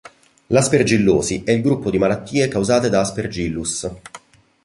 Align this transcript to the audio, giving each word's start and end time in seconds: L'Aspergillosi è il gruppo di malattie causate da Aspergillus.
L'Aspergillosi 0.47 1.43
è 1.45 1.51
il 1.51 1.61
gruppo 1.61 1.91
di 1.91 1.99
malattie 1.99 2.47
causate 2.47 2.89
da 2.89 3.01
Aspergillus. 3.01 3.87